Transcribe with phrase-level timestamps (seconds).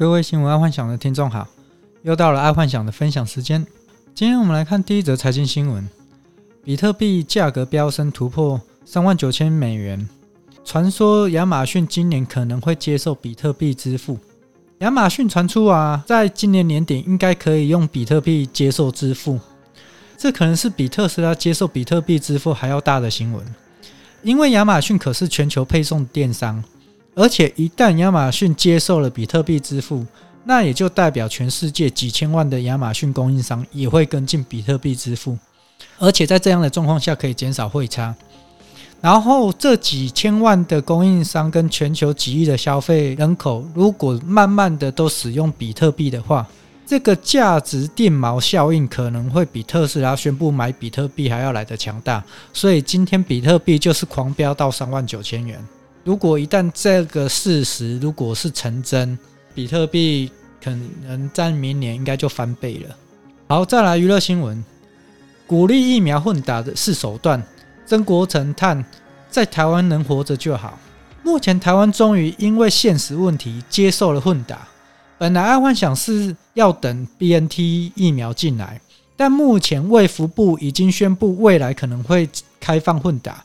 [0.00, 1.46] 各位新闻爱幻想的听众好，
[2.04, 3.66] 又到了爱幻想的分享时间。
[4.14, 5.86] 今天我们来看第一则财经新闻：
[6.64, 10.08] 比特币价格飙升突破三万九千美元，
[10.64, 14.18] 传说亚马逊今年可能会接受比特币支付。
[14.78, 19.38] 亚马逊传出啊，在今年年底应该可以用比特币接受支付，
[20.16, 23.44] 这可能是比特斯拉接受比特币支付还要大的新闻，
[24.22, 26.64] 因为亚马逊可是全球配送电商。
[27.14, 30.06] 而且一旦亚马逊接受了比特币支付，
[30.44, 35.36] 那也就代表全世界几千万的亚马逊供应商也会跟进比特币支付，
[35.98, 38.14] 而且在这样的状况下可以减少汇差。
[39.00, 46.46] 然后这几千万的供应商跟全球几亿的消费人口，如果慢慢的都使用比特币的话，
[46.86, 52.22] 这个价值电锚效应可能会比特斯拉宣布买比特币还要来得强大。
[52.52, 55.58] 所以今天比特币就是狂飙到三万九千元。
[56.02, 59.18] 如果一旦这个事实如果是成真，
[59.54, 60.30] 比特币
[60.62, 60.70] 可
[61.02, 62.96] 能在明年应该就翻倍了。
[63.48, 64.64] 好，再来娱乐新闻，
[65.46, 67.42] 鼓励疫苗混打的是手段。
[67.84, 68.84] 曾国城叹，
[69.28, 70.78] 在台湾能活着就好。
[71.22, 74.66] 目前台湾终于因为现实问题接受了混打。
[75.18, 78.80] 本来爱幻想是要等 BNT 疫苗进来，
[79.16, 82.26] 但目前卫福部已经宣布未来可能会
[82.58, 83.44] 开放混打。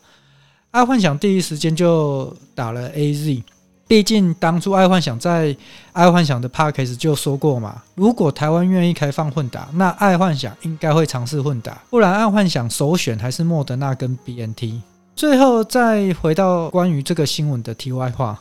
[0.75, 3.41] 爱幻想第一时间就打了 AZ，
[3.87, 5.55] 毕竟当初爱幻想在
[5.93, 14.81] 爱幻想的 Podcast 就说过嘛，如果台湾愿意开放混打，那爱幻想应该会尝试混打，不然爱幻想首选还是莫德纳跟 BNT。
[15.15, 18.37] 最后再回到关于这个新闻的题外话，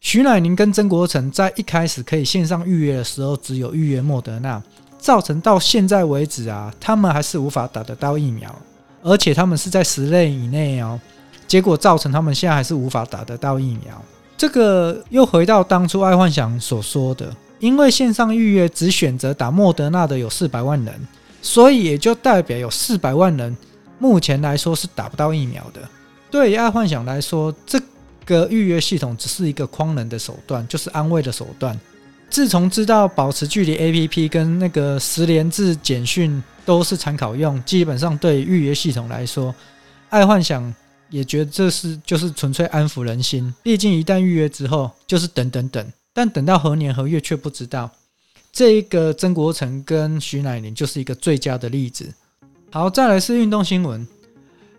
[0.00, 4.62] 徐乃宁跟曾国城在一开始可以线上预约的时候，只有预约莫德纳，
[5.00, 8.54] 造成到现在为止啊，他们还是无法打得到疫苗，
[9.02, 11.00] 而且他们是在十类以内哦。
[11.52, 14.02] 结果造成他们现在还是无法打得到疫苗。
[14.38, 20.94] 这个又回到当初爱幻想所说的，因为线上预约只选择打莫德纳的有四百万人，
[21.42, 23.54] 所以也就代表有四百万人
[23.98, 25.82] 目前来说是打不到疫苗的。
[26.30, 27.78] 对于爱幻想来说，这
[28.24, 31.78] 个预约系统只是一个诓人的手段，就是安慰的手段。
[32.30, 39.54] 自从知道保持距离 APP 跟那个十连制简讯都是参考用，基本上对预约系统来说，
[40.08, 40.74] 爱幻想。
[41.12, 47.88] 也觉得这是就是纯粹安抚人心，毕竟一旦预约之后就是等等等，但等到何年何月却不知道。
[48.50, 52.12] 这一个曾国城跟徐乃麟就是一个最佳的例子。
[52.70, 54.06] 好，再来是运动新闻，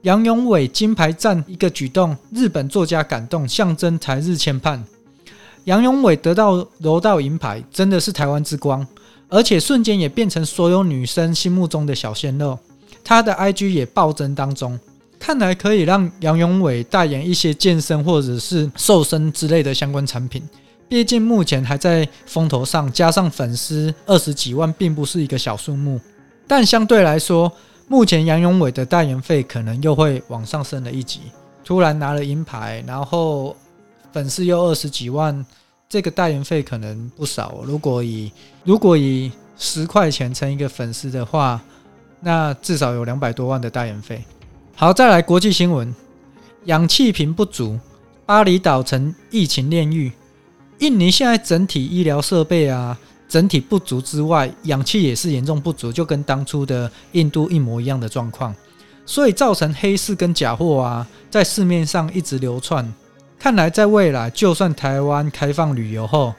[0.01, 4.83] 杨勇伟金牌战一个举动，日本作家感动，象征台日签判。
[5.65, 8.85] 杨勇伟得到柔道银牌，真的是台湾之光，
[9.29, 12.57] 而且瞬间也变成所有女生心目中的小鲜肉，
[13.03, 14.79] 他的 IG 也暴增当中。
[15.19, 20.43] 看来可以让杨勇伟代言一些健身或者是瘦身之类的相关产品，
[20.89, 25.99] 毕竟目前还在风头上，加上粉丝二十几万，并不是一个小数目。
[26.45, 27.51] 但相对来说，
[27.87, 31.21] 目前杨勇伟的代言费可能又会往上升了一级。
[31.63, 33.55] 突然拿了银牌，然后
[34.11, 35.45] 粉丝又二十几万，
[35.87, 37.61] 这个代言费可能不少。
[37.63, 38.29] 如果以
[38.65, 41.61] 如果以十块钱乘一个粉丝的话，
[42.19, 44.21] 那至少有两百多万的代言费。
[44.75, 45.93] 好，再来国际新闻，
[46.65, 47.79] 氧气瓶不足，
[48.25, 50.11] 巴厘岛成疫情炼狱。
[50.79, 52.97] 印尼现在整体医疗设备啊，
[53.29, 58.53] 整体不足之外，氧气也是严重不足，就跟当初的印度一模一样的状况，
[59.05, 62.91] 所以造成黑市跟假货啊，在市面上一直流窜。
[63.37, 66.33] 看来在未来，就算台湾开放旅游后，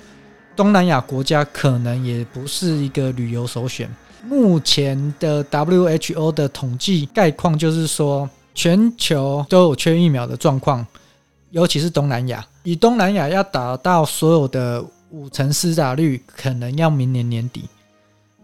[0.56, 3.88] 东南亚国家可能也不是一个旅游首选。
[4.28, 10.86] 目前的 WHO 的统计概况就是说，全球都有缺疫苗的状况，
[11.50, 12.44] 尤其是东南亚。
[12.62, 17.64] 以东南亚要达到所有的五成施打率，可能要明年年底。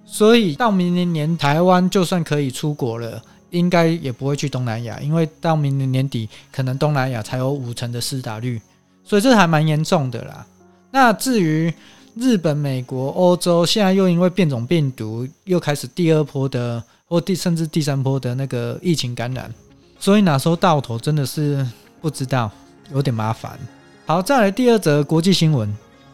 [0.05, 8.61] 所以到明年年，台湾就算可以出国了，应该也不会去东南亚，因为到明年年底，可能东南亚才有五成的施打率，
[9.05, 10.45] 所以这还蛮严重的啦。
[10.91, 11.73] 那至于，
[12.17, 19.53] 日本、美国、欧洲现在又因为变种病毒又开始第二波的或第甚至第三波的那个疫情感染，
[19.99, 21.67] 所以哪时候到头真的是
[22.01, 22.51] 不知道，
[22.93, 23.59] 有点麻烦。
[24.07, 25.73] 好，再来第二则国际新闻：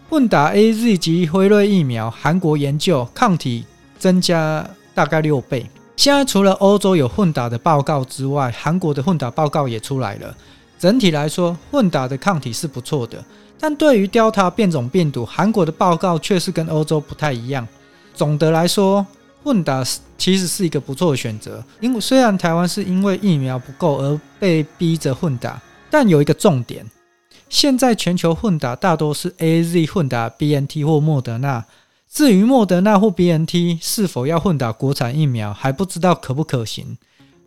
[0.08, 3.64] 混打 AZ 及辉瑞疫苗，韩国研究抗体
[3.98, 5.68] 增加大概六倍。
[5.96, 10.36] 现在除了欧洲有混打的报告之外，韩国的混打报告也出来了。
[10.78, 13.24] 整体来说，混打的抗体是不错的。
[13.58, 17.66] 但对于 Delta 变种病毒，韩国的报告却是跟欧洲不太一样。
[18.14, 19.06] 总的来说，
[19.42, 19.84] 混打
[20.18, 21.64] 其实是一个不错的选择。
[21.80, 25.60] 因为虽然台湾是因为疫苗不够而被逼着混打，
[25.90, 26.84] 但有一个重点：
[27.48, 31.64] 现在全球混打大多是 AZ 混打 BNT 或莫德纳。
[32.10, 36.96] 至于莫德纳或 BNT 是否要混打国产疫苗，还不知道可不可行。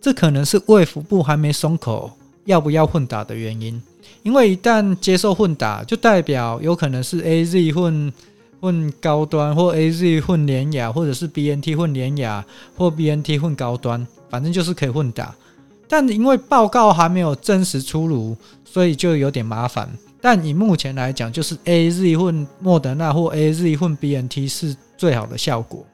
[0.02, 2.12] 这可能是卫福部还没松口
[2.46, 3.82] 要不要混打的原因。
[4.24, 8.14] 因为一旦接受混打，就代表有可能是 AZ 混
[8.60, 12.46] 混高端，或 AZ 混联亚，或者是 BNT 混联亚，
[12.76, 15.34] 或 BNT 混高端，反正就是可以混打。
[15.88, 19.90] 但因为报告还没有真实出炉，所以就有点麻烦。
[20.22, 25.86] 但以目前来讲，就是 AZ 混莫德纳或 AZ 混 BNT 是最好的效果。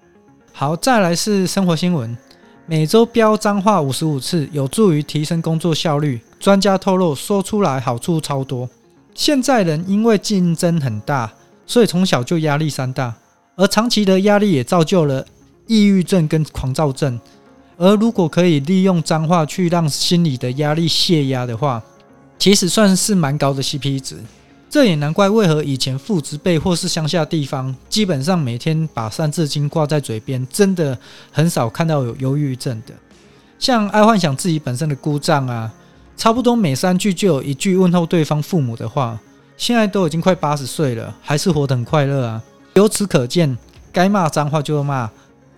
[0.51, 2.17] 好，再来是生活新闻，
[2.65, 6.19] 每周飙脏话五十五次，有助于提升工作效率。
[6.45, 8.69] 专家透露，说出来好处超多。
[9.15, 11.33] 现在人因为竞争很大，
[11.65, 13.11] 所以从小就压力山大，
[13.55, 15.25] 而长期的压力也造就了
[15.65, 17.19] 抑郁症跟狂躁症。
[17.77, 21.81] 而如果可以利用脏话去让心理的压力泄压的话，
[22.37, 24.17] 其实算是蛮高的 CP 值。
[24.69, 30.95] 这也难怪为何以前父执辈或是乡下地方，基本上每天把三字经挂在嘴边，真的
[31.31, 32.93] 很少看到有忧郁症的。
[33.57, 35.73] 像爱幻想自己本身的孤障啊，
[36.17, 39.19] 差不多每三句就有一句问候对方父母的话。
[39.57, 42.43] 现在都已经快八十岁了，还是活得很快乐啊。
[42.73, 43.57] 由此可见，
[43.93, 45.09] 该骂脏话就骂，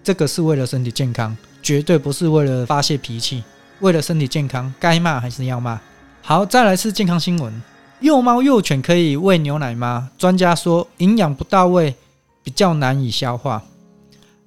[0.03, 1.35] 这个是为了身体健康。
[1.63, 3.43] 绝对不是为了发泄脾气，
[3.79, 5.81] 为了身体健康，该骂还是要骂。
[6.21, 7.61] 好，再来是健康新闻：
[7.99, 10.11] 幼猫幼犬可以喂牛奶吗？
[10.17, 11.95] 专家说营养不到位，
[12.43, 13.63] 比较难以消化。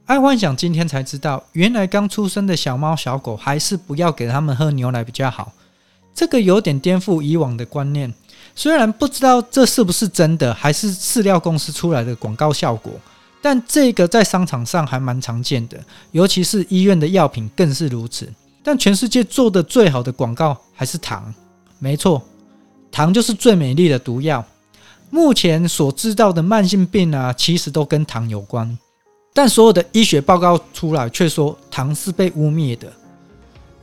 [0.06, 5.52] 爱幻想今天才知道，原来刚出生的小猫小狗还是不要给他们喝牛奶比较好。
[6.20, 8.12] 这个有点颠覆以往的观念。
[8.54, 12.92] 虽然不知道这是不是真的，还是饲料公司出来的广告效果。
[13.40, 15.82] 但这个在商场上还蛮常见的，
[16.12, 18.30] 尤其是医院的药品更是如此。
[18.62, 21.32] 但全世界做的最好的广告还是糖，
[21.78, 22.22] 没错，
[22.92, 24.44] 糖就是最美丽的毒药。
[25.08, 28.78] 目前所知道的慢性病啊，其实都跟糖有关，
[29.32, 32.92] 但所有的医学报告出来却说糖是被污蔑的。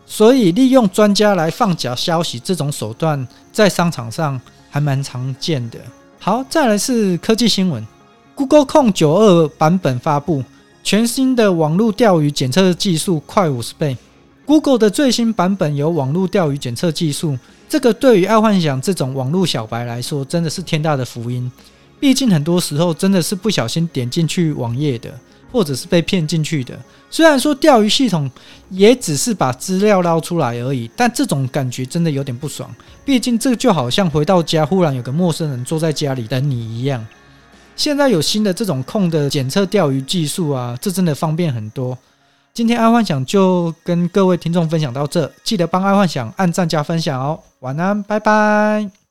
[0.09, 4.39] 所以利用专家来放假消息这种手段，在商场上
[4.69, 5.77] 还蛮常见的。
[6.18, 7.86] 好，再来是科技新闻。
[8.33, 10.44] Google 控九二版本发布，
[10.83, 13.98] 全新的网络钓鱼检测技术快五十倍。
[14.45, 17.38] Google 的最新版本有网络钓鱼检测技术，
[17.68, 21.51] 这个对于爱幻想这种网络小白来说，真的是天大的福音。
[22.00, 25.12] 毕竟很多时候真的是不小心点进去网页的，
[25.52, 26.78] 或者是被骗进去的。
[27.10, 28.30] 虽然说钓鱼系统
[28.70, 32.70] 也只是把资料捞出来而已，但这种感觉真的有点不爽。
[33.06, 37.06] 毕竟这就好像回到家，忽然有个陌生人坐在家里等你一样。
[37.76, 41.98] 现在有新的这种控的检测钓鱼技术啊，这真的方便很多。
[42.54, 47.40] 今天爱幻想就跟各位听众分享到这，记得帮爱幻想按赞加分享哦。
[47.60, 49.06] 晚安，拜拜。